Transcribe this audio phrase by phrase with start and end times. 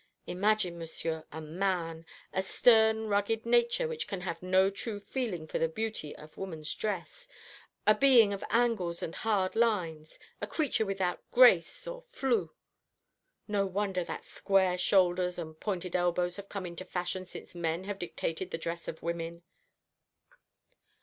[0.25, 5.59] Imagine, Monsieur, a man a stern rugged nature which can have no true feeling for
[5.59, 7.27] the beauty of woman's dress
[7.85, 12.49] a being of angles and hard lines a creature without grace or flou.
[13.47, 17.99] No wonder that square shoulders and pointed elbows have come into fashion since men have
[17.99, 19.43] dictated the dress of women!"